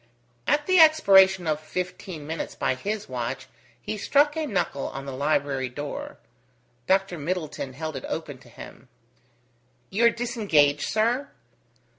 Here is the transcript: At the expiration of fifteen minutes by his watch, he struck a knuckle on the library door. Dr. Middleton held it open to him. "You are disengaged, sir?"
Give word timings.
At 0.47 0.65
the 0.65 0.79
expiration 0.79 1.45
of 1.45 1.59
fifteen 1.59 2.25
minutes 2.25 2.55
by 2.55 2.73
his 2.73 3.07
watch, 3.07 3.45
he 3.79 3.99
struck 3.99 4.35
a 4.35 4.47
knuckle 4.47 4.87
on 4.87 5.05
the 5.05 5.11
library 5.11 5.69
door. 5.69 6.17
Dr. 6.87 7.19
Middleton 7.19 7.73
held 7.73 7.95
it 7.95 8.05
open 8.07 8.39
to 8.39 8.49
him. 8.49 8.89
"You 9.91 10.05
are 10.05 10.09
disengaged, 10.09 10.89
sir?" 10.89 11.29